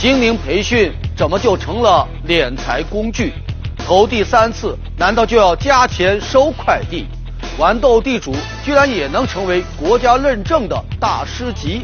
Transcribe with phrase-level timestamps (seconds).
[0.00, 3.34] 心灵培训怎么就成了敛财工具？
[3.76, 7.04] 投第三次难道就要加钱收快递？
[7.58, 8.34] 玩斗地主
[8.64, 11.82] 居然也能成为国家认证的大师级？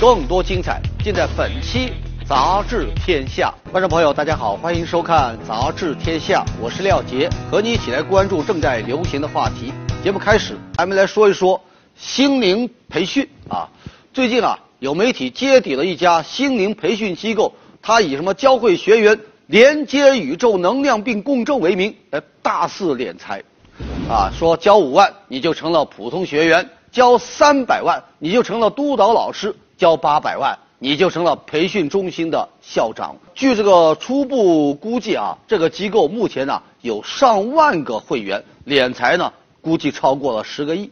[0.00, 1.88] 更多精彩尽在本期
[2.24, 3.52] 《杂志天下》。
[3.72, 9.72] 观众朋友，大家好，欢迎收看《杂志天下》，我是廖杰，和你一起来关注正在流行的话题。
[10.04, 11.60] 节目开始，咱们来说一说
[11.96, 13.68] 心灵培训啊。
[14.14, 17.52] 最近啊，有媒体揭底了一家心灵培训机构，
[17.86, 23.44] 他以什么教会学员连接宇宙能量并共振为名，来大肆敛财。
[24.10, 33.14] 啊，说交五万你就成了普通学员，交三百万你就成了督导老师，交八百万你就成了培训中心的校长。
[33.36, 40.90] 据这个初步估计啊，这个机构目前呢有上万个会员，敛财呢估计超过了十个亿。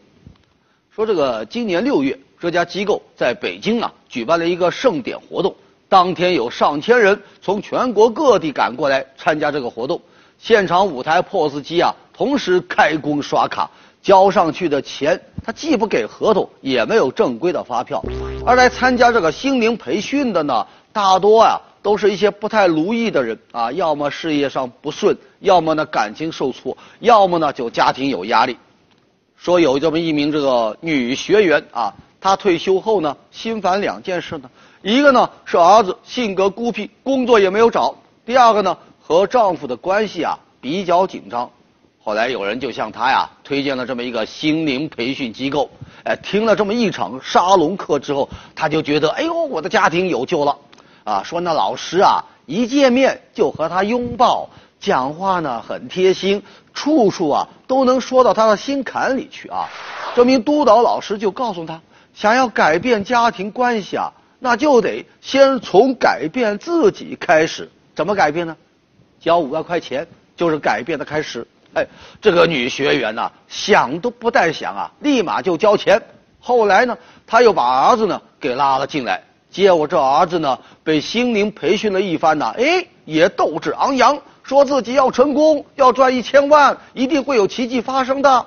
[0.95, 5.57] 说这个今年六月，这家机构在北京啊举办了一个盛典活动，
[5.89, 10.01] 当天有上千人从全国各地赶过来参加这个活动，
[10.39, 11.95] 现场五台 POS 机啊。
[12.17, 13.69] 同时开工刷卡，
[14.01, 18.01] 交上去的钱，他既不给合同，也没有正规的发票。
[18.47, 28.57] 而来参加这个心灵培训的呢，大多啊都是一些不太如意的人啊，要么事业上不顺，要么呢感情受挫，要么呢就家庭有压力。
[29.37, 34.49] 说有这么一名这个女学员啊，她退休后呢，心烦两件事呢，
[34.85, 37.95] 一个呢是儿子性格孤僻，工作也没有找；
[38.27, 41.51] 第二个呢和丈夫的关系啊比较紧张。
[42.03, 45.71] 后来有人就向他呀推荐了这么一个心灵培训机构，
[46.03, 50.55] 哎，听了这么一场沙龙课之后，他就觉得，哎呦，我的家庭有救了，
[51.05, 56.43] 啊，说那老师啊一见面就和他拥抱，讲话呢很贴心，
[56.75, 59.67] 处处啊都能说到他的心坎里去啊。
[60.15, 61.81] 这名督导老师就告诉他，
[62.13, 64.13] 想要改变家庭关系啊，
[64.45, 67.67] 那就得先从改变自己开始。
[67.95, 68.55] 怎么改变呢？
[69.19, 70.07] 交五万块钱
[70.37, 71.47] 就是改变的开始。
[71.73, 71.87] 哎，
[72.21, 75.99] 这个女学员呐，想都不带想啊，立马就交钱。
[76.41, 76.95] 后来呢，
[77.27, 79.23] 她又把儿子呢给拉了进来。
[79.51, 88.47] 结果这儿子呢，被心灵培训了一番呢，哎，也斗志昂扬，说自己要成功，要赚一千万，一定会有奇迹发生的。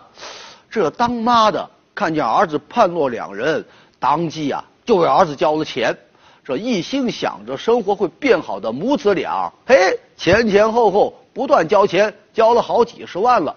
[0.69, 3.65] 这当妈的看见儿子判若两人，
[3.97, 5.95] 当即啊就为儿子交了钱。
[6.43, 12.11] 这一心想着生活会变好的母子俩，嘿，前前后后不断交钱。
[12.33, 13.55] 交了好几十万了，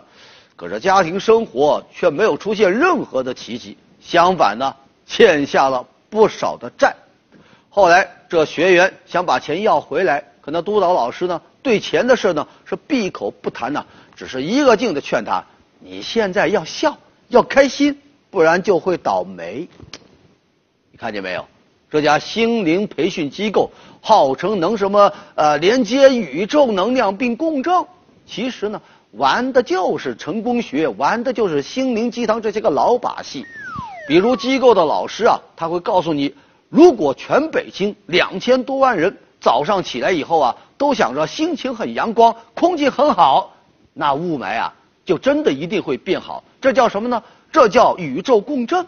[0.57, 4.75] 可是家庭生活却没有出现任何的奇迹，相反呢，
[5.05, 6.97] 欠下了不少的债。
[7.69, 13.85] 后来这学员想把钱要回来，可那督导老师呢，对钱的事呢是闭口不谈呢，
[14.17, 15.45] 只是一个劲的劝他：
[15.79, 16.97] 你现在要笑，
[17.29, 19.69] 要开心，不然就会倒霉。
[21.01, 21.47] 看见没有？
[21.91, 23.71] 这家心灵培训机构
[24.03, 27.73] 号称能什么呃连接宇宙能量并共振。
[28.27, 28.79] 其实呢，
[29.13, 33.47] 玩的就是成功学，玩的就是心灵鸡汤这些个老把戏。
[34.07, 36.35] 比如机构的老师啊，他会告诉你，
[36.69, 43.57] 如果全北京两千多万人早上起来以后啊，都想着心情很阳光，空气很好，
[43.95, 44.75] 那雾霾啊，
[45.07, 46.45] 就真的一定会变好。
[46.61, 47.23] 这叫什么呢？
[47.51, 48.87] 这叫宇宙共振。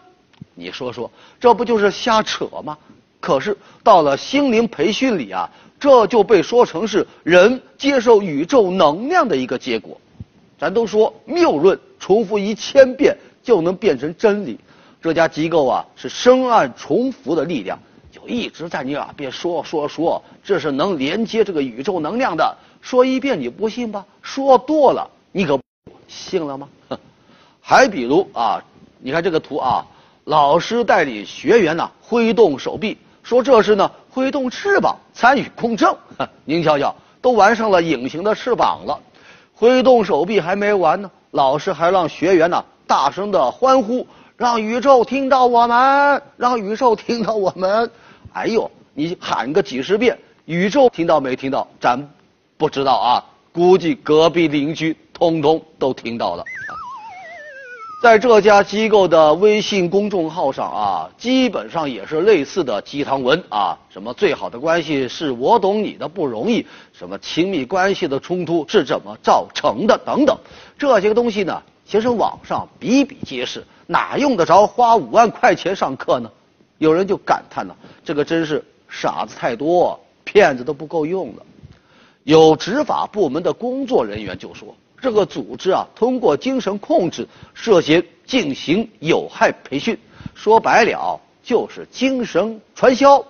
[0.55, 2.77] 你说说，这不就是瞎扯吗？
[3.19, 5.49] 可是到了心灵培训里啊。
[5.79, 9.99] 这就被说成是人接受宇宙能量的一个结果。
[10.57, 14.57] 咱都说谬论，重复一千遍就能变成真理。
[15.01, 17.77] 这家机构啊，是深谙重复的力量，
[18.13, 22.55] 就一直在你耳边说说说，这是能连接这个宇宙能量的。
[22.81, 24.05] 说一遍你不信吧？
[24.21, 25.59] 说多了你可
[26.07, 26.69] 信了吗？
[27.59, 28.63] 还比如啊，
[28.99, 29.85] 你看这个图啊，
[30.25, 32.97] 老师带领学员呢挥动手臂。
[33.23, 35.89] 说这是呢，挥动翅膀参与共振。
[36.43, 38.99] 您瞧瞧，都玩上了隐形的翅膀了。
[39.53, 44.05] 挥动手臂还没完呢，老师还让学员呢大声的欢呼，
[44.35, 47.89] 让宇宙听到我们，让宇宙听到我们。
[48.33, 51.65] 哎呦，你喊个几十遍，宇宙听到没听到？
[51.79, 52.09] 咱
[52.57, 53.23] 不知道啊，
[53.53, 56.43] 估计隔壁邻居通通都听到了。
[58.03, 70.37] 在这家机构的微信公众号上啊，基本上也是类似的鸡汤文啊，什么最好的关系是我懂你的不容易，什么亲密关系的冲突是怎么造成的等等，
[70.77, 76.29] 这些个东西呢，其实网上比比皆是，哪用得着花五万块钱上课呢？
[76.79, 77.73] 有人就感叹了，
[78.03, 81.45] 这个真是傻子太多，骗子都不够用了。
[82.25, 84.75] 有执法部门的工作人员就说。
[85.03, 89.99] 这个组织啊，通过精神控制涉嫌进行有害培训，
[90.33, 93.21] 说白了就是精神传销。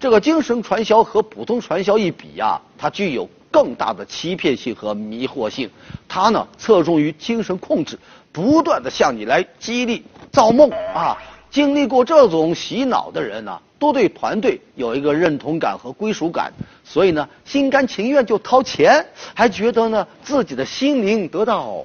[0.00, 5.70] 这个精神传销和普通传销一比呀，它具有更大的欺骗性和迷惑性。
[6.08, 7.98] 它呢侧重于精神控制，
[8.32, 10.02] 不断的向你来激励
[10.32, 11.14] 造梦啊。
[11.50, 16.52] 经历过这种洗脑的人呢，都对团队有一个认同感和归属感，
[16.84, 21.84] 所以呢心甘情愿就掏钱，还觉得呢自己的心灵得到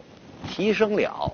[0.50, 1.32] 提升了。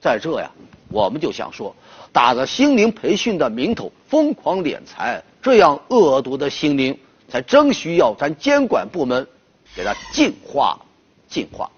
[0.00, 0.50] 在这呀，
[0.90, 1.74] 我们就想说，
[2.12, 6.98] 打着心灵培训的名头疯狂敛财，这样恶毒的心灵，
[7.28, 9.26] 才真需要咱监管部门
[9.74, 10.78] 给他净化、
[11.26, 11.70] 净化。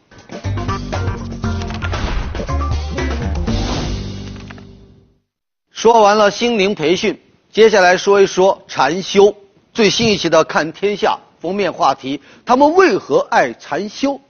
[5.71, 7.17] 说完了心灵培训，
[7.57, 9.35] 接下来说一说禅修。
[9.73, 14.21] 最新一期的《看天下》封面话题：他们为何爱禅修？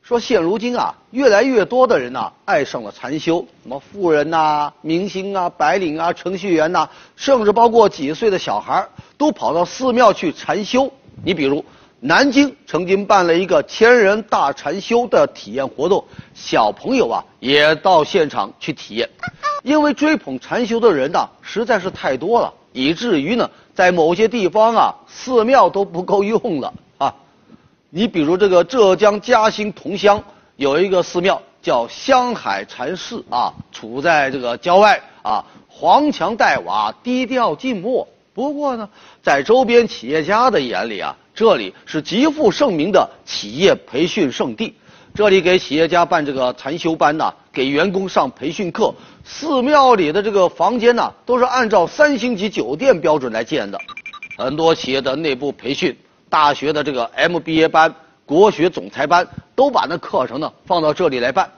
[0.00, 10.90] 说现如今啊，越来越多的人呐爱上了禅修，什么富人呐、明星啊、白领啊、程序员呐，甚至包括几岁的小孩都跑到寺庙去禅修。
[11.22, 11.62] 你比如，
[12.00, 16.02] 南京曾经办了一个千人大禅修的体验活动，
[16.32, 19.06] 小朋友啊也到现场去体验。
[19.62, 27.14] 因为追捧禅修的人呐实在是太多了，以至于呢，在某些地方啊，寺庙都不够用了啊。
[27.90, 30.22] 你比如这个浙江嘉兴桐乡
[30.56, 38.08] 有一个寺庙叫香海禅寺啊，处在这个郊外啊，黄墙黛瓦，低调静默。
[38.34, 38.88] 不过呢，
[39.22, 44.74] 在周边企业家的眼里啊，这里是极负盛名的企业培训圣地。
[45.14, 48.94] 这里给企业家办这个禅修班呐，给员工上培训课。
[49.24, 53.78] 寺庙里的这个房间呢，都是按照三星级酒店标准来建的。
[54.36, 55.96] 很多企业的内部培训、
[56.28, 57.94] 大学的这个 MBA 班、
[58.26, 61.50] 国学总裁班，都把那课程呢放到这里来办。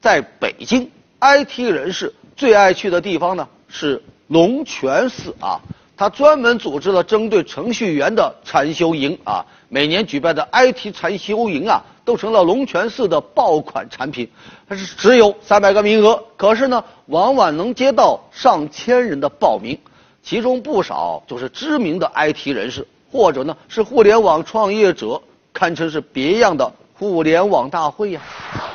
[0.00, 0.90] 在北京
[1.20, 5.60] ，IT 人士最爱去的地方呢是龙泉寺啊。
[5.98, 14.30] 他专门组织了针对程序员的禅修营啊，每年举办的 IT 禅修营啊，都成了龙泉寺的爆款产品。
[14.68, 19.76] 它是只有三百个名额，可是呢，往往能接到上千人的报名，
[20.22, 25.20] 其中不少就是知名的 IT 人士，或者呢是互联网创业者，
[25.52, 28.22] 堪称是别样的互联网大会呀。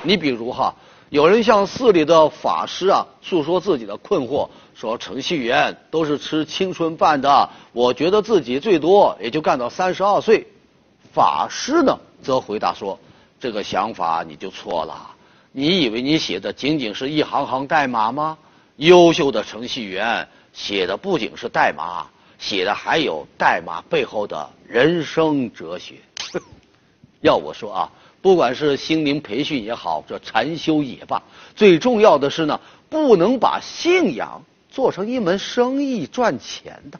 [0.01, 0.75] 你比如哈，
[1.07, 4.49] 有人向寺里的法师啊诉说自己的困惑。
[4.75, 10.45] 说程序员都是吃青春饭的，我觉得自己最多也就干到三十二岁。
[11.13, 12.97] 法师呢，则回答说
[13.39, 15.11] ：“这个想法你就错了。
[15.51, 18.35] 你以为你写的仅仅是一行行代码吗？
[18.77, 22.07] 优秀的程序员写的不仅是代码，
[22.39, 25.95] 写的还有代码背后的人生哲学。
[27.21, 31.21] 要我说啊，不管是心灵培训也好，这禅修也罢，
[31.55, 32.59] 最重要的是呢，
[32.89, 34.41] 不能把信仰。”
[34.73, 36.99] 做成一门生意赚钱的。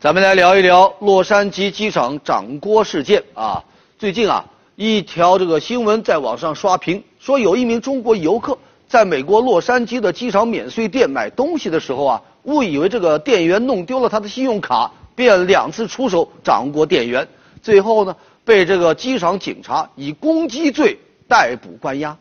[0.00, 3.64] 咱们来聊一聊洛杉矶机场掌锅事件啊！
[3.98, 4.44] 最近啊，
[4.76, 8.56] 一条这个新闻在网上刷屏，说有一名中国游客
[8.86, 17.26] 在美国洛杉矶的机场免税店买东西的时候啊，误以为这个店员弄丢了他的信用卡，便两次出手掌掴店员，
[17.60, 18.14] 最后呢，
[18.44, 20.96] 被这个机场警察以攻击罪。
[21.28, 22.16] 逮捕关押，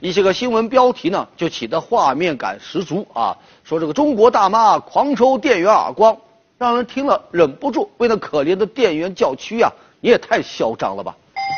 [0.00, 6.16] 一些个新闻标题呢就起的画面感十足啊，说这个中国大妈狂抽店员耳光，
[6.58, 9.72] 让人听了忍不住为那可怜的店员叫屈呀！
[10.00, 11.16] 你也太嚣张了吧！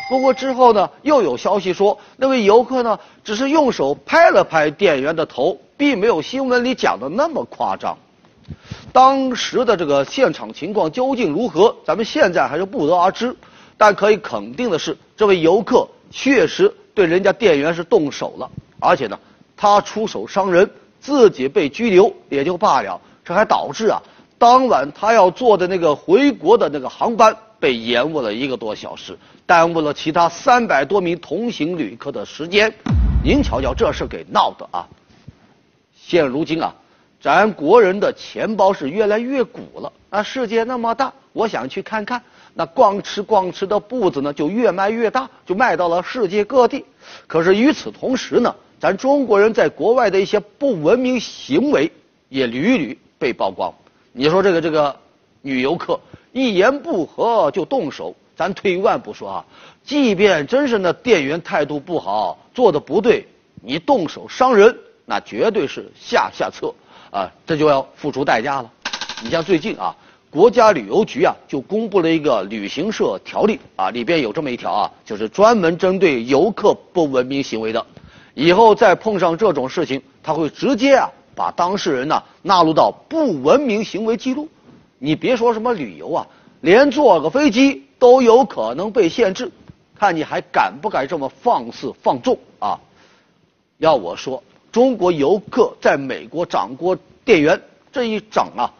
[0.08, 7.96] 不过之后呢，又有消息说那位游客呢只是用手拍了拍店员的头，并没有新闻里讲的那么夸张。
[8.92, 13.36] 当时的这个现场情况究竟如何，咱们现在还是不得而知。
[13.76, 16.74] 但可以肯定的是，这位游客确实。
[17.00, 19.18] 对人家店员是动手了，而且呢，
[19.56, 24.02] 他出手伤人，自己被拘留也就罢了，这还导致啊，
[24.36, 29.16] 当晚他要坐的那个回国的那个航班被延误了一个多小时，
[29.46, 32.70] 耽误了其他三百多名同行旅客的时间。
[33.24, 34.86] 您瞧瞧这事给闹的啊！
[35.94, 36.74] 现如今啊，
[37.18, 42.20] 咱国人的钱包是越来越鼓了啊，世界那么大，我想去看看。
[42.52, 46.84] 那逛吃逛吃的步子呢，就越迈越大，就迈到了世界各地。
[47.26, 51.90] 可是与此同时呢，咱中国人在国外的一些不文明行为
[52.28, 53.72] 也屡屡被曝光。
[54.12, 54.94] 你说这个这个
[55.42, 55.98] 女游客
[56.32, 59.44] 一言不合就动手，咱退一万步说啊，
[59.82, 63.26] 即便真是那店员态度不好，做的不对，
[63.62, 64.76] 你动手伤人，
[65.06, 66.74] 那绝对是下下策
[67.10, 68.70] 啊，这就要付出代价了。
[69.22, 69.96] 你像最近啊。
[70.30, 77.84] 国家旅游局啊，就公布了一个旅行社条例啊，里边有这么一条啊，就是专门针对游客不文明行为的。
[78.34, 84.48] 以后再碰上这种事情，他会直接啊把当事人呢纳入到不文明行为记录。
[85.00, 86.26] 你别说什么旅游啊，
[86.60, 89.50] 连坐个飞机都有可能被限制，
[89.98, 92.78] 看你还敢不敢这么放肆放纵啊！
[93.78, 97.60] 要我说，中国游客在美国掌掴店员
[97.90, 98.70] 这一掌啊，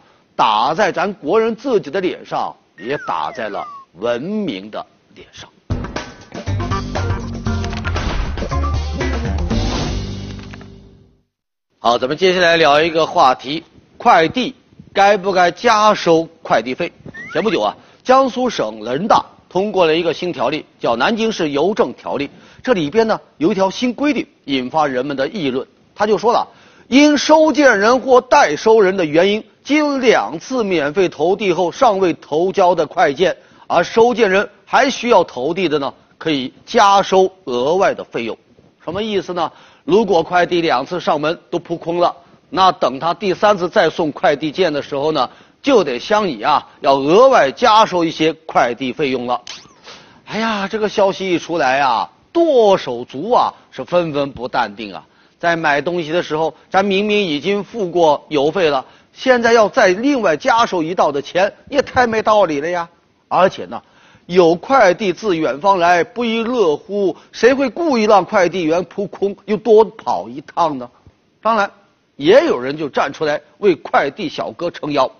[0.41, 3.63] 打在咱国人自己的脸上，也打在了
[3.99, 4.83] 文明的
[5.13, 5.47] 脸上。
[11.77, 13.63] 好，咱们接下来聊一个话题：
[13.97, 14.55] 快递
[14.91, 16.91] 该不该加收快递费？
[17.31, 22.27] 前不久啊，江苏省人大通过了一个新条例，叫《南京市邮政条例》。
[22.63, 25.67] 这里边呢有一条新规定，引发人们的议论。
[25.93, 26.47] 他就说了，
[26.91, 38.37] 因收件人或代收人的原因，经两次免费投递后尚未投交的快件，而收件人还需要投递的呢，可以加收额外的费用。
[38.83, 39.49] 什么意思呢？
[39.85, 42.13] 如果快递两次上门都扑空了，
[42.49, 45.29] 那等他第三次再送快递件的时候呢，
[45.61, 49.39] 就得向你啊要额外加收一些快递费用了。
[50.25, 55.05] 哎呀，这个消息一出来啊，剁手族啊是纷纷不淡定啊。
[55.41, 62.87] 在买东西的时候，咱明明已经付过邮费了，现在要再另外加收一道的钱，也太没道理了呀。
[63.27, 63.81] 而且呢。
[64.27, 67.17] 有快递自远方来，不亦乐乎？
[67.33, 70.89] 谁会故意让快递员扑空，又多跑一趟呢？
[71.41, 71.69] 当然，
[72.15, 75.11] 也有人就站出来为快递小哥撑腰。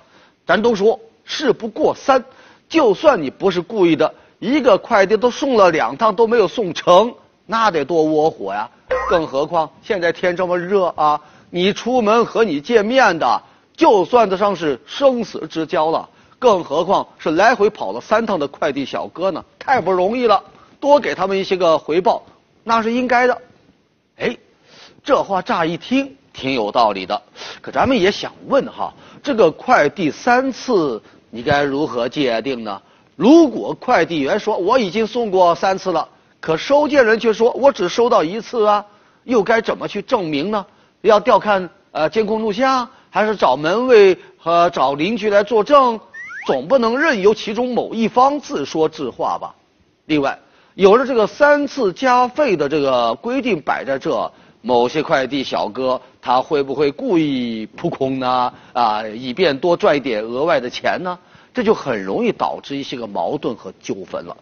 [0.46, 2.24] 咱都说事不过三，
[2.70, 7.14] 就算你不是故意的，一个快递都送了两趟都没有送成，
[7.52, 8.70] 那得多窝火呀！
[9.10, 13.44] 更何况现在天这么热啊，你出门和你见面的，
[13.76, 16.08] 就算得上是生死之交了。
[16.40, 20.42] 更何况是来回跑了三趟的快递小哥呢，太不容易了，
[20.80, 22.24] 多给他们一些个回报，
[22.64, 23.38] 那是应该的。
[24.16, 24.38] 哎，
[25.04, 27.22] 这话乍一听挺有道理的，
[27.60, 32.82] 可咱们也想问哈，这个快递三次你该如何界定呢？
[33.18, 36.08] 如果快递员说我已经送过三次了，
[36.42, 38.86] 可收件人却说我只收到一次啊，
[39.24, 40.66] 又该怎么去证明呢？
[41.02, 46.00] 要调看呃监控录像，还是找门卫和找邻居来作证？
[46.48, 49.54] 总不能任由其中某一方自说自话吧？
[50.08, 50.40] 另外，
[50.74, 54.32] 有了这个三次加费的这个规定摆在这，
[54.62, 58.52] 某些快递小哥他会不会故意扑空呢？
[58.74, 61.18] 啊，以便多赚一点额外的钱呢？
[61.54, 64.36] 这就很容易导致一些个矛盾和纠纷了。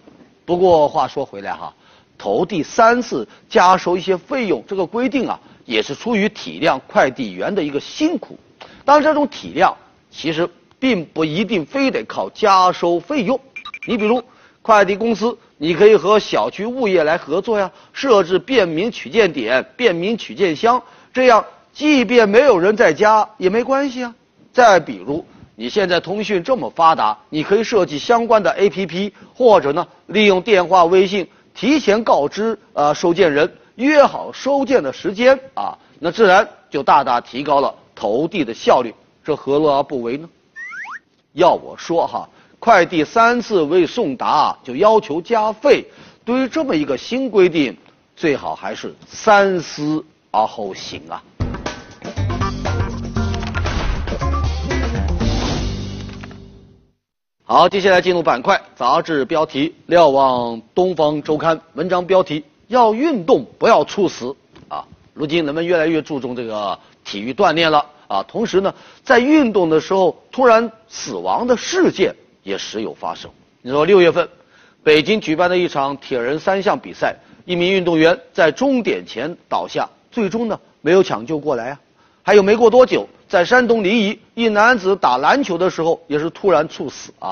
[0.45, 1.73] 不过话说回来哈，
[2.19, 8.37] 投递三次加收一些费用，这个规定啊，也是出于体谅快递员的一个辛苦。
[8.85, 9.73] 当然，这种体谅
[10.11, 10.47] 其实。
[10.81, 13.37] 并不一定非得靠加收费用，
[13.85, 14.23] 你比如
[14.61, 24.15] 快递公司，你可以和小区物业来合作呀，设置便民取件点、便民取件箱，这样即便没有人在家也没关系啊。
[24.53, 25.25] 再比如，
[25.57, 31.27] 你现在通讯这么发达，你可以设计相关的 APP，或者呢，利用电话、微信
[31.59, 40.29] 提前告知呃收件人，约好收件的时间啊，那自然就大大提高了投递的效率，这何乐而不为呢？
[41.33, 45.85] 要我说哈，快递三次未送达就要求加费，
[46.23, 47.77] 对于这么一个新规定，
[48.15, 50.01] 最好还是三思
[50.31, 51.21] 而后行啊。
[57.51, 64.35] 好，接下来进入板块，杂志标题瞭望《东方周刊》，文章标题要运动不要猝死
[64.67, 64.85] 啊。
[65.15, 67.83] 如今人们越来越注重这个体育锻炼了。
[68.07, 68.71] 啊，同时呢，
[69.03, 73.31] 在运动的时候突然死亡的事件也时有发生。
[73.63, 74.29] 你说六月份，
[74.83, 77.15] 北京举办的一场铁人三项比赛，
[77.45, 81.79] 一名运动员在终点前倒下，最终呢没有抢救过来啊。
[82.21, 87.31] 还有没过多久，在山东临沂，一男子打篮球的时候也是突然猝死啊。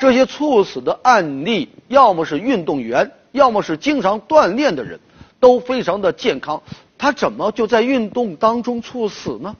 [0.00, 4.98] 这些猝死的案例，要么是运动员，要么是经常锻炼的人，
[5.38, 6.62] 都非常的健康，
[6.96, 9.54] 他怎么就在运动当中猝死呢？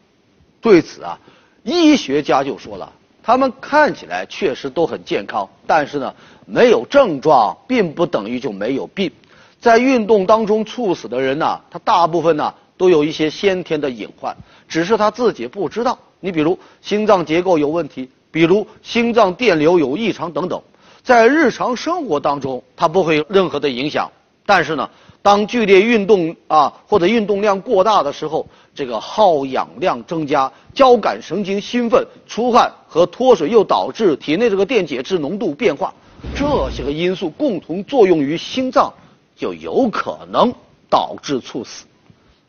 [0.62, 1.18] 对此啊，
[1.62, 2.90] 医学家就说了，
[3.23, 6.14] 他们看起来确实都很健康，但是呢，
[6.47, 9.12] 没有症状，并不等于就没有病。
[9.61, 14.37] 在运动当中猝死的人呢，他大部分呢都有一些先天的隐患，
[14.68, 15.99] 只是他自己不知道。
[16.21, 20.62] 你比如心脏结构有问题，比如心脏电流有异常等等，
[21.02, 24.11] 在日常生活当中他不会有任何的影响，
[24.45, 24.88] 但是呢。
[25.23, 35.92] 当剧烈运动啊或者运动量过大的时候，这个耗氧量增加，交感神经兴奋，出汗和脱水又导致体内这个电解质浓度变化，
[36.37, 38.95] 这些个因素共同作用于心脏，
[39.35, 40.54] 就有可能
[40.88, 41.87] 导致猝死。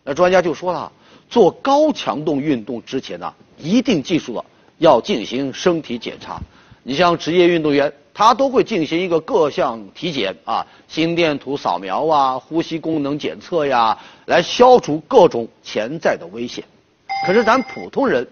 [0.08, 0.90] 那专家就说了，
[1.30, 4.46] 做高强度运动之前呢，一定记住了
[4.78, 6.40] 要进行身体检查。
[6.84, 16.64] 你像职业运动员，他都会进行一个各项体检啊，心电图扫描啊，呼吸功能检测呀，来消除各种潜在的危险。
[17.26, 18.26] 可是咱普通人，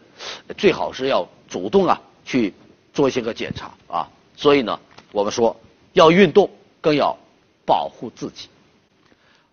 [0.56, 2.54] 最好是要主动啊去
[2.94, 4.08] 做一些个检查啊。
[4.38, 4.80] 所以呢，
[5.12, 5.54] 我们说
[5.92, 7.18] 要运动，更要
[7.66, 8.48] 保护自己。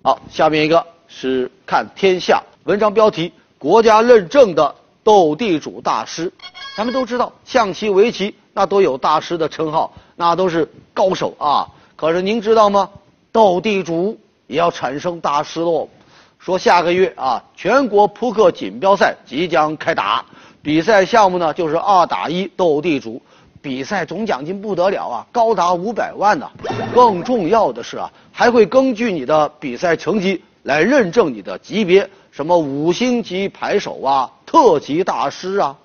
[0.02, 6.32] 好，下面一个是看天下文章标题：国家认证的斗地主大师。
[6.74, 11.68] 咱们都知道，象棋、围棋那都有大师的称号，那都是高手啊。
[11.96, 12.88] 可是您知道吗？
[13.30, 15.86] 斗地主也要产生大师喽。
[16.38, 20.24] 说下个月啊，全国扑克锦标赛即将开打，
[20.62, 23.20] 比赛项目呢就是二打一斗地主。
[23.60, 26.50] 比赛总奖金不得了啊，高达五百万呢。
[26.94, 35.76] 更重要的是啊，还会根据你的比赛成绩来认证你的级别，什么五星级牌手啊、特级大师啊。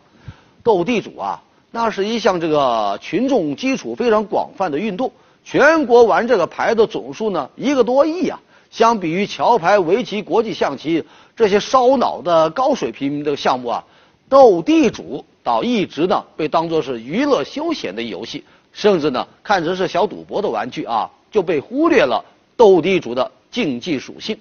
[0.64, 1.42] 斗地主啊，
[1.72, 5.12] 那是一项这个群众基础非常广泛的运动，
[5.44, 8.40] 全国玩这个牌的总数呢一个多亿啊。
[8.70, 11.04] 相比于桥牌、围棋、国际象棋
[11.36, 13.84] 这些烧脑的高水平的项目啊，
[14.28, 15.24] 斗地主。
[15.42, 18.44] 倒一直呢被当作是娱乐休闲的游戏，
[18.74, 22.22] 甚至呢看成是小赌博的玩具啊，就被忽略了
[22.58, 24.38] 斗地主的竞技属性。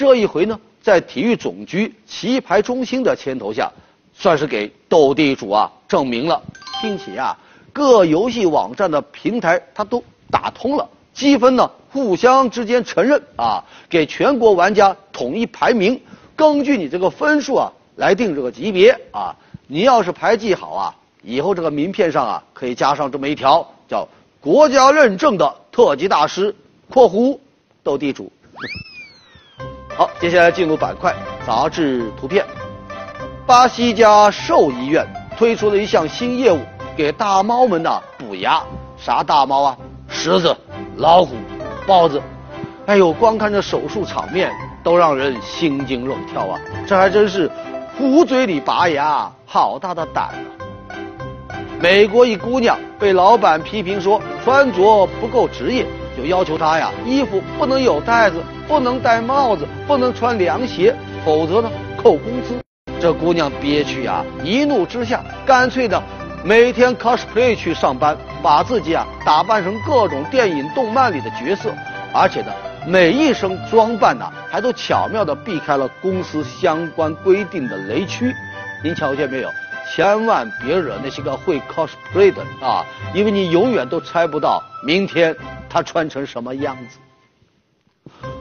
[0.00, 3.70] 这一回呢，在体育总局棋牌中心的牵头下，
[4.14, 6.42] 算是给斗地主啊证明了，
[6.80, 7.36] 并且啊
[7.70, 16.00] 各游戏网站的平台它都打通了，积分呢互相之间承认啊，给全国玩家统一排名，
[16.34, 19.36] 根据你这个分数啊来定这个级别啊。
[19.66, 24.08] 你要是牌技好啊，以后这个名片上啊可以加上这么一条，叫
[24.40, 26.56] “国家认证的特级大师
[26.88, 27.38] ”（括弧
[27.82, 28.32] 斗地主）。
[30.00, 31.14] 好，接下来进入板块
[31.46, 32.42] 杂志图片。
[33.44, 36.58] 巴西一家兽医院推出了一项新业务，
[36.96, 38.62] 给大猫们呢补牙。
[38.96, 39.76] 啥大猫啊？
[40.08, 40.56] 狮子、
[40.96, 41.34] 老虎、
[41.86, 42.18] 豹子。
[42.86, 44.50] 哎呦，光看这手术场面
[44.82, 46.58] 都让人心惊肉跳啊！
[46.86, 47.50] 这还真是。
[47.98, 50.30] 虎嘴里拔牙，好大的胆
[50.88, 51.52] 啊！
[51.78, 55.86] 美国一姑娘被老板批评说穿着不够职业，
[56.20, 62.54] 就要求她呀，衣服不能有带子，不能戴帽子，不能穿凉鞋，否则呢扣工资。
[63.00, 66.02] 这姑娘憋屈呀，一怒之下，干脆的
[66.44, 71.72] 每天 cosplay 去上班，把自己啊打扮成各种电影、动漫里的角色，
[72.12, 72.52] 而且呢。
[72.86, 78.34] 每一身装扮呐，还都巧妙地避开了公司相关规定的雷区。
[78.82, 79.50] 您瞧见没有？
[79.94, 85.36] 千万别惹那些个会 cosplay 的啊，因为你永远都猜不到明天
[85.70, 86.98] 他穿成什么样子。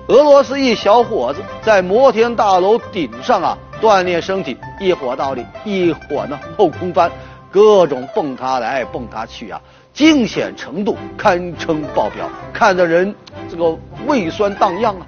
[0.07, 7.09] 俄罗斯一小伙子在摩天大楼顶上啊锻炼身体，一会倒立，一会呢后空翻，
[7.51, 9.61] 各种蹦跶来蹦跶去啊。
[9.93, 13.13] 惊险程度堪称爆表，看的人
[13.49, 15.07] 这个胃酸荡漾啊！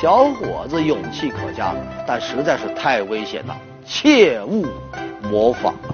[0.00, 1.74] 小伙子勇气可嘉，
[2.06, 4.66] 但实在是太危险了，切勿
[5.22, 5.90] 模仿啊！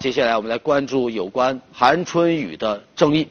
[0.00, 3.26] 接下来我们来关注有关韩春雨的争议。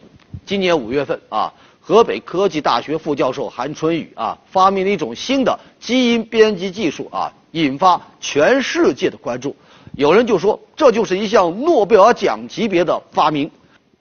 [0.46, 9.56] 今年五月份啊，河北科技大学副教授韩春雨啊，发明了一种新的基因编辑技术啊，引发全世界的关注。
[9.94, 13.50] 有人就说，这就是一项诺贝尔奖级别的发明。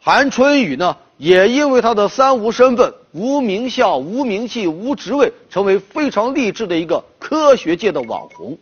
[0.00, 8.58] 韩春雨呢，也因为他的三无身份——无名校、无名气、无职位，成为非常励志的一个科学界的网红。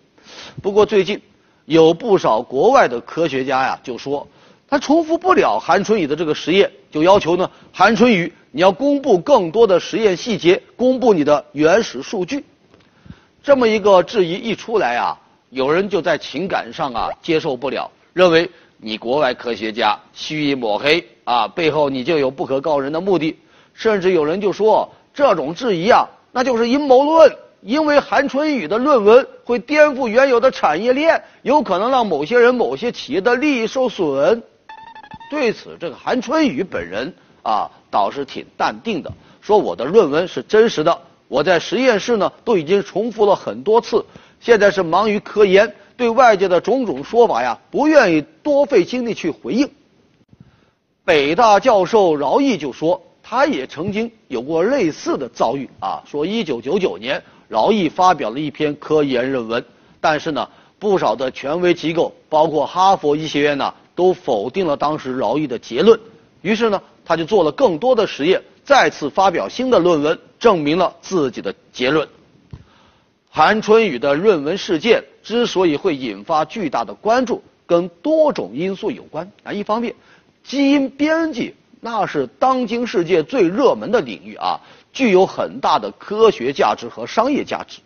[0.62, 1.18] 不过最近。
[1.66, 4.26] 有不少国外的科学家呀，就说
[4.68, 12.44] 他重复不了韩春雨的这个实验，就要求呢，韩春雨你要公布更多的实验细节，公布你的原始数据。
[13.42, 15.18] 这么一个质疑一出来啊，
[15.50, 23.36] 有人就在情感上啊接受不了，认为你国外科学家蓄意抹黑啊，背后你就有不可告人的目的。
[23.74, 34.42] 甚至有人就说这种质疑啊，那就是阴谋论，因为韩春雨的论文会颠覆原有的产业链，有可能让某些人、某些企业的利益受损。
[35.30, 44.04] 对此，这个韩春雨本人啊倒是挺淡定的，说我的论文是真实的，我在实验室呢都已经重复了很多次，
[44.40, 49.70] 现在是忙于科研，对外界的种种说法呀不愿意多费精力去回应。
[51.02, 59.64] 北大教授饶毅就说，他也曾经有过类似的遭遇啊，说一九九九年饶毅发表了一篇科研论文，
[60.00, 63.74] 但是呢不少的权威机构，包括哈佛医学院呢。
[63.96, 66.00] 都否定了当时饶毅的结论，
[66.42, 72.08] 于是呢，他就做了更多的实验，再次发表新的论文，证明了自己的结论。
[73.30, 79.52] 韩春雨的论文事件之所以会引发巨大的关注，跟多种因素有关啊。
[79.52, 79.94] 一方面，
[80.42, 84.60] 基因编辑那是当今世界最热门的领域啊，
[84.94, 87.80] 具有很大的科学价值和商业价值。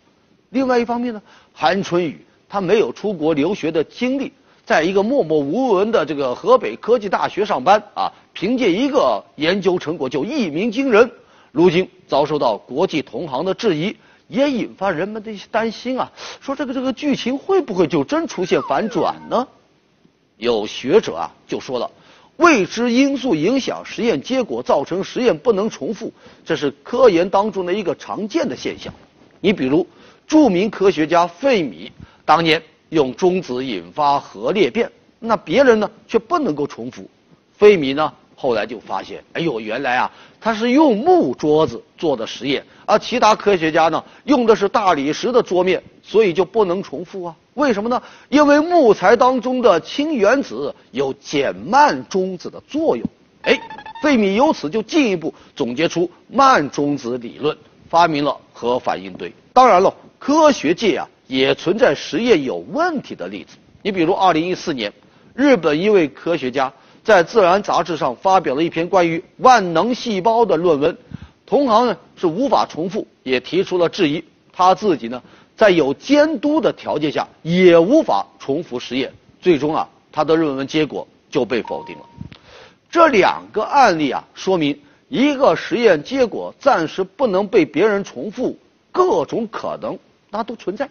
[0.51, 4.31] 另外一方面呢，韩春雨他没有出国留学的经历。
[4.65, 11.09] 在一个默默无闻的这个河北科技大学上班啊，凭借一个研究成果就一鸣惊人，
[11.51, 19.47] 如今遭受到国际同行的质疑，也引发人们的一些担心啊，说这个这个剧情会不会就真出现反转呢？
[20.37, 21.89] 有学者啊就说了，
[22.39, 26.11] 未知因素影响实验结果，造成实验不能重复，
[26.43, 28.93] 这是科研当中的一个常见的现象。
[29.39, 29.87] 你比如，
[30.27, 31.91] 著名科学家费米
[32.25, 32.61] 当年。
[32.89, 37.07] 用中子引发核裂变，那别人呢却不能够重复。
[37.55, 47.35] 费米呢后来就发现，哎呦，原来啊他是用木桌子做的实验，而其他科学家呢用的是大理石的桌面，所以就不能重复啊。
[47.55, 48.01] 为什么呢？
[48.29, 53.05] 因为木材当中的氢原子有减慢中子的作用。
[53.41, 53.59] 哎，
[54.01, 57.57] 费米由此就进一步总结出慢中子理论，
[57.89, 59.33] 发明了核反应堆。
[59.51, 61.05] 当然了，科学界啊。
[61.29, 63.55] 也存在实验有问题的例子。
[63.83, 64.91] 你比如，二零一四年，
[65.35, 66.73] 日本一位科学家
[67.03, 70.97] 在《自然》杂志上发表了一篇关于万能细胞的论文，
[71.45, 74.23] 同行呢是无法重复，也提出了质疑。
[74.51, 75.21] 他自己呢，
[75.55, 79.11] 在有监督的条件下，也无法重复实验。
[79.41, 82.05] 最终啊，他的论文结果就被否定了。
[82.91, 88.57] 这两个案例啊，说明一个实验结果暂时不能被别人重复，
[88.91, 89.97] 各种可能
[90.29, 90.89] 那都存在。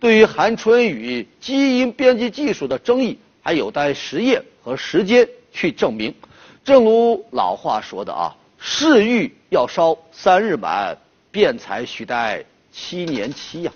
[0.00, 6.14] 对于韩春雨基因编辑技术的争议，还有待实验和时间去证明。
[6.62, 10.94] 正如老话说的啊，“世欲要烧三日满，
[11.30, 13.72] 辩才须待七年期”呀。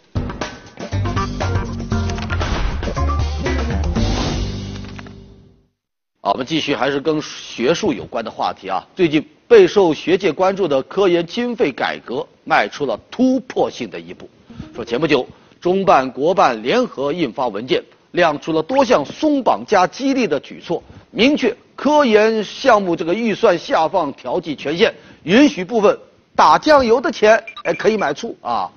[6.21, 8.87] 好，我们继续还是跟学术有关的话题啊。
[8.95, 14.29] 最近备受学界关注的科研经费改革迈出了突破性的一步。
[14.75, 15.27] 说前不久。
[15.63, 24.95] 中办国办联合印发文件，亮出了多项松绑加激励的举措，明确科研项目这个预算下放调剂权限，
[25.25, 25.99] 允许部分
[26.35, 28.71] 打酱油的钱哎可以买醋啊。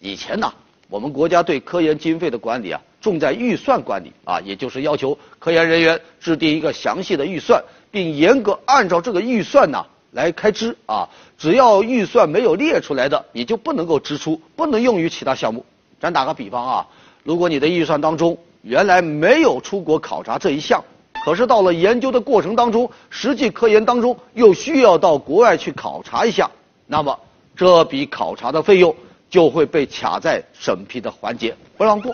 [0.00, 0.52] 以前呢，
[0.88, 11.08] 我们国家对科研经费的管理啊，重在预算管理啊，也就是要求科研人员制定一个详细的预算，并严格按照这个预算呢来开支啊。
[11.38, 15.64] 只要预算没有列出来的，你就不能够支出，不能用于其他项目。
[15.98, 16.86] 咱打个比方啊，
[17.22, 20.82] 如果你的预算当中原来没有出国考察这一项，
[21.26, 26.50] 可是到了研究的过程当中，实际科研当中又需要到国外去考察一下，
[26.86, 27.20] 那么
[27.54, 28.96] 这笔考察的费用
[29.28, 32.10] 就会被卡在审批的环节不让过，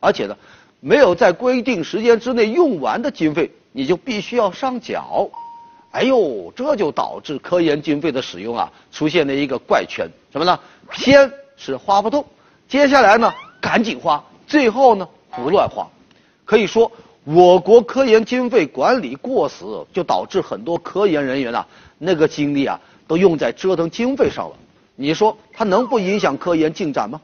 [0.00, 0.36] 而且呢，
[0.80, 5.30] 没有在规定时间之内用完的经费，你就必须要上缴。
[5.92, 10.58] 哎呦，这就导致科研经费的使用啊出现了一个怪圈，什么呢？
[10.92, 12.26] 先是花不动。
[12.68, 15.86] 接下来呢，赶紧花，最后呢，胡乱花，
[16.46, 16.90] 可以说，
[17.24, 21.66] 我国科研经费管理过死，就导致很多科研人员啊，
[21.98, 24.56] 那个精力啊，都用在折腾经费上了。
[24.94, 27.20] 你说它能不影响科研进展吗？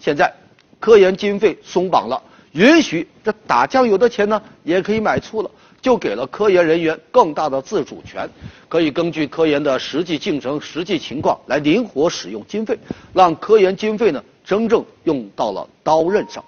[0.00, 0.34] 现在，
[0.80, 5.50] 科研经费松绑了，允许这打酱油的钱呢，也可以买醋了。
[5.80, 8.26] 就给了科研人员更大的自主权，
[8.70, 12.78] 可以根据科研的实际进程、实际情况来灵活使用经费，
[13.12, 16.42] 让科研经费呢真正用到了刀刃上。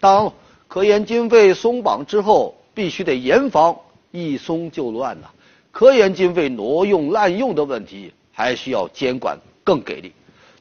[0.00, 0.32] 当，
[0.68, 3.76] 科研经费松绑之后，必须得严防
[4.10, 5.28] 一松就乱呐。
[5.70, 10.12] 科研经费挪用滥用的问题，还需要监管更给力。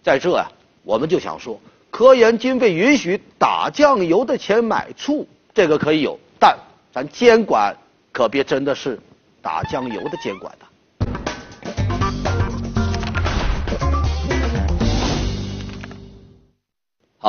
[0.04, 0.48] 在这呀，
[0.84, 6.58] 我们就想说，科研经费允许打酱油的钱买醋，这个可以有，但
[6.92, 7.76] 咱监管。
[8.14, 9.00] 可别真的是
[9.44, 10.66] 打酱油的监管的。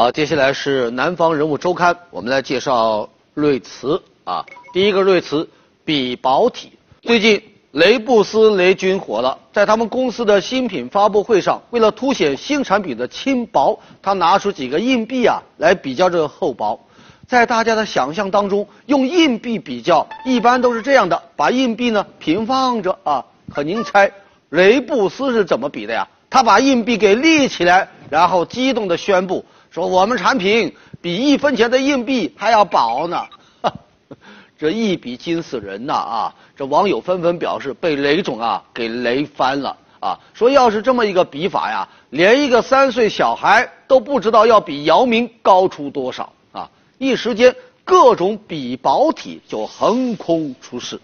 [0.01, 4.47] 好，接下来是南方人物周刊，我们来介绍瑞慈啊。
[4.73, 5.49] 第一个瑞慈，
[5.85, 6.71] 比薄体。
[7.03, 16.79] 最近雷布斯雷军火了，在他们公司的新品发布会上，为了凸显新产品的轻薄，他拿出几个硬币啊来比较这个厚薄。
[17.27, 23.25] 在大家的想象当中，用硬币比较，一般都是这样的：把硬币呢平放着啊。
[23.53, 24.13] 可您猜
[24.51, 26.07] 雷布斯是怎么比的呀？
[26.31, 33.23] 他把硬币给立起来，然后激动地宣布说：“我们产品比一分钱的硬币还要薄呢！”
[34.59, 36.35] 这一比惊死人呐啊！
[36.57, 40.19] 这网友纷纷表示被雷总啊给雷翻了啊！
[40.35, 46.69] 说要是这么一个比法呀，连一个三岁小孩都不知道要比姚明高出多少啊！
[46.99, 47.55] 一时间
[47.85, 51.01] 各种比薄体就横空出世。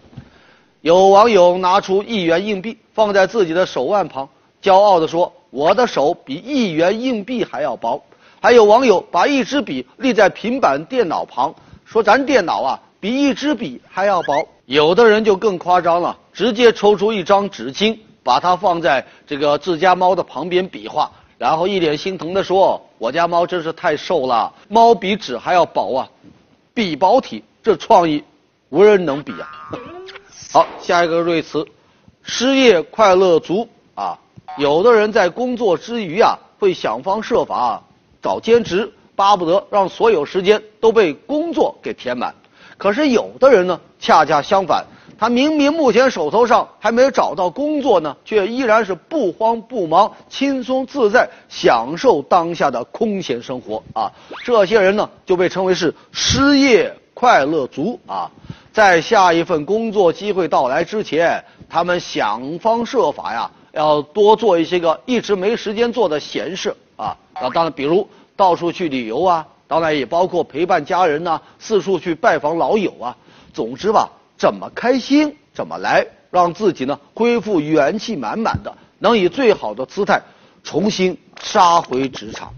[0.81, 4.27] 有网友拿出一元硬币放在自己的手腕旁。
[4.61, 8.03] 骄傲地说：“我的手比一元硬币还要薄。”
[8.45, 11.51] 还有网友把一支笔立在平板电脑旁，
[11.83, 26.07] 说：“咱电脑啊，比一支笔还要薄。”有的人就更夸张了，直接抽出一张纸巾，把它放在这个自家猫的旁边比划，然后一脸心疼地说：“我家猫真是太瘦了，猫比纸还要薄啊！”
[26.71, 28.23] 比薄体，这创意
[28.69, 29.49] 无人能比啊！
[30.53, 31.65] 好，下一个瑞词，
[32.21, 34.15] 失业快乐族啊。
[34.59, 37.81] 有的人在工作之余啊，会想方设法
[38.25, 42.33] 找兼职，巴不得让所有时间都被工作给填满。
[42.75, 44.83] 可是有的人呢，恰恰相反，
[45.19, 54.11] 他明明目前手头上还没有找到工作呢，却依然是不慌不忙、轻松自在，享受当下的空闲生活啊。
[54.43, 58.31] 这些人呢，就被称为是失业快乐族啊。
[58.73, 63.51] 在下一份工作机会到来之前，他们想方设法呀。
[63.71, 67.49] 要多做一些个一直没时间做的闲事啊啊！
[67.53, 73.17] 当然，比如到处去旅游啊，当然也包括陪伴家人呐，四处去拜访老友啊。
[73.53, 80.21] 总之吧，怎么开心怎么来，让自己呢恢复元气满满的，能以最好的姿态
[80.63, 82.53] 重新杀回职场。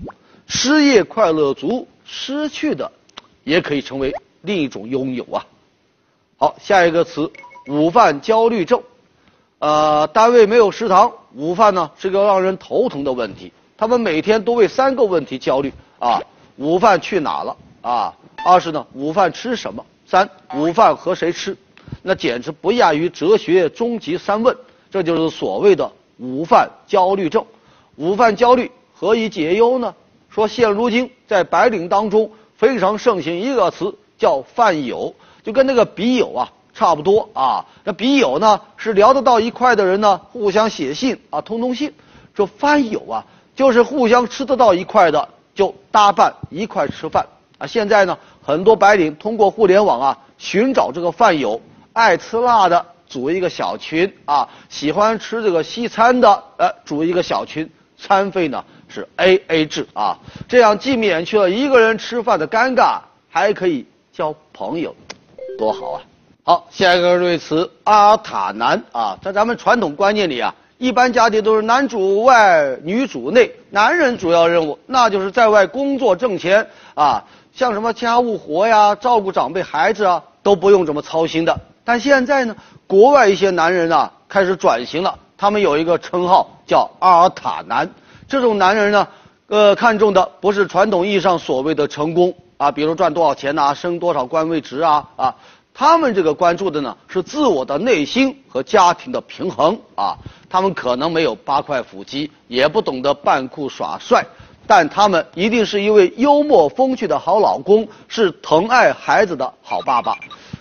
[0.47, 2.91] 失业快乐族失去的，
[3.43, 5.45] 也可以成为另一种拥有啊。
[6.38, 7.32] 好，下一个词，
[7.67, 8.82] 午饭焦虑症。
[9.60, 13.52] 呃，单位没有食堂，午饭呢是个让人头疼的问题。
[13.78, 16.20] 他们每天都为三个问题焦虑啊：
[16.56, 18.13] 午饭去哪了啊？
[18.44, 19.86] 二是呢，午饭吃什么？
[20.08, 21.56] 三，午饭和谁吃？
[22.02, 24.56] 那简直不亚于哲学终极三问。
[24.90, 27.46] 这就是所谓的午饭焦虑症。
[27.98, 29.94] 午饭焦虑何以解忧呢？
[30.30, 35.13] 说现如今在白领当中非常盛行一个词叫饭友，
[35.44, 36.52] 就跟那个笔友啊。
[36.74, 41.92] 差不多啊，那笔友呢是聊得到一块的人呢，互相写信啊，通通信。
[42.36, 43.26] 这饭友啊，
[43.58, 47.26] 就是互相吃得到一块的，就搭伴一块吃饭
[47.58, 47.65] 啊。
[47.65, 51.60] 现在呢，很多白领通过互联网啊，寻找这个饭友，
[51.91, 57.67] 爱吃辣的组一个小群啊，喜欢吃这个西餐的呃组一个小群，
[57.98, 64.96] 餐费呢是 A A 制啊，这样既免去了一个人吃饭的尴尬，还可以交朋友，
[65.58, 66.02] 多好啊！
[66.43, 81.60] 好，下一个瑞词阿塔南啊，在咱们传统观念里啊，一般家庭都是男主外女主内，男人主要任务那就是在外工作挣钱啊，像什么家务活呀、照顾长辈孩子啊，都不用这么操心的。
[81.84, 87.90] 但现在呢，国外一些男人啊开始转型了，他们有一个称号叫阿尔塔男。
[88.28, 89.08] 这种男人呢，
[89.48, 95.36] 呃，看重的不是传统意义上所谓的成功啊，比如赚多少钱呐、升多少官位职啊啊。
[95.80, 100.18] 他们这个关注的呢是自我的内心和家庭的平衡啊，
[100.50, 104.26] 他们可能没有八块腹肌，也不懂得扮酷耍帅，
[104.66, 110.18] 但他们一定是一位幽默风趣的好老公，是疼爱孩子的好爸爸。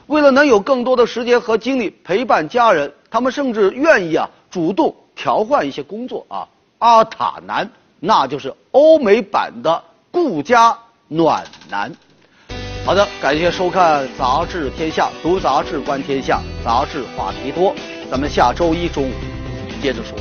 [0.07, 6.47] 为了能有更多的时间和精力陪伴家人，他们甚至愿意啊主动调换一些工作啊。
[6.77, 10.77] 阿塔男，那就是欧美版的顾家
[11.09, 11.91] 暖男。
[12.87, 17.75] 好的，感谢收看《杂志天下》，读杂志观天下，杂志话题多。
[18.09, 19.13] 咱们下周一中午
[19.83, 20.17] 接着说。